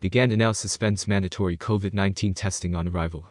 [0.00, 3.26] Uganda now suspends mandatory COVID-19 testing on arrival.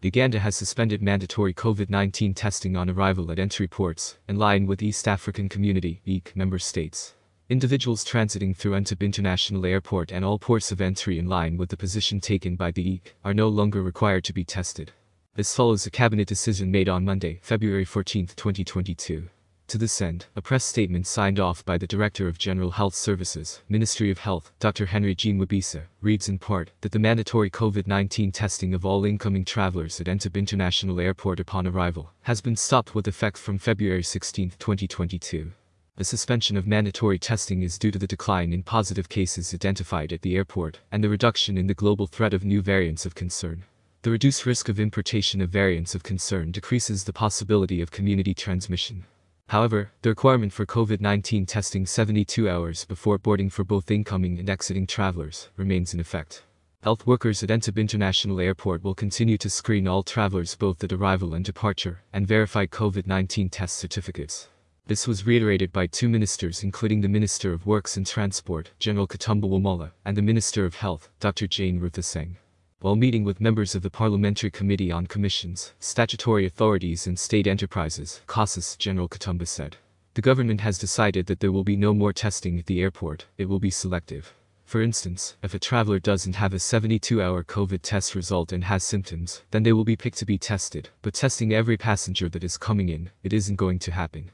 [0.00, 5.06] Uganda has suspended mandatory COVID-19 testing on arrival at entry ports, in line with East
[5.06, 7.14] African Community (EAC) member states.
[7.50, 11.76] Individuals transiting through Entebbe International Airport and all ports of entry in line with the
[11.76, 14.92] position taken by the EAC are no longer required to be tested.
[15.34, 19.28] This follows a cabinet decision made on Monday, February 14, 2022.
[19.68, 23.62] To this end, a press statement signed off by the Director of General Health Services,
[23.68, 24.86] Ministry of Health, Dr.
[24.86, 30.00] Henry Jean Mwebesa, reads in part that the mandatory COVID-19 testing of all incoming travelers
[30.00, 35.50] at Entebbe International Airport upon arrival has been stopped with effect from February 16, 2022.
[35.96, 40.22] The suspension of mandatory testing is due to the decline in positive cases identified at
[40.22, 43.64] the airport and the reduction in the global threat of new variants of concern.
[44.02, 49.06] The reduced risk of importation of variants of concern decreases the possibility of community transmission.
[49.48, 54.88] However, the requirement for COVID-19 testing 72 hours before boarding for both incoming and exiting
[54.88, 56.42] travelers remains in effect.
[56.82, 61.34] Health workers at Entebbe International Airport will continue to screen all travelers both at arrival
[61.34, 64.48] and departure and verify COVID-19 test certificates.
[64.86, 69.48] This was reiterated by two ministers including the Minister of Works and Transport, General Katumba
[69.48, 71.46] Wamala, and the Minister of Health, Dr.
[71.46, 72.36] Jane Ruth Aceng.
[72.80, 78.20] While meeting with members of the Parliamentary Committee on Commissions, Statutory Authorities and State Enterprises,
[78.26, 79.78] COSASE, General Katumba said.
[80.12, 83.48] The government has decided that there will be no more testing at the airport, it
[83.48, 84.34] will be selective.
[84.66, 89.40] For instance, if a traveler doesn't have a 72-hour COVID test result and has symptoms,
[89.52, 92.90] then they will be picked to be tested, but testing every passenger that is coming
[92.90, 94.30] in, it isn't going to happen.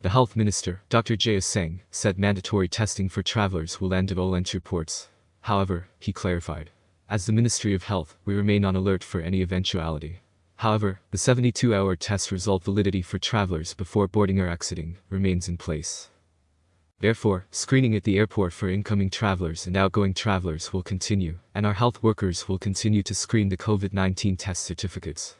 [0.00, 1.16] The Health Minister, Dr.
[1.16, 5.08] Jay Aceng, said mandatory testing for travelers will end at all entry ports.
[5.42, 6.70] However, he clarified.
[7.12, 10.20] As the Ministry of Health, we remain on alert for any eventuality.
[10.56, 16.08] However, the 72-hour test result validity for travelers before boarding or exiting remains in place.
[17.00, 21.74] Therefore, screening at the airport for incoming travelers and outgoing travelers will continue, and our
[21.74, 25.36] health workers will continue to screen the COVID-19 test certificates.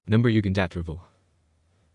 [0.06, 1.02] Number Uganda Travel.